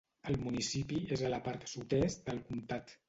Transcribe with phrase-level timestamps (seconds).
[0.31, 2.97] El municipi és a la part sud-est del comtat.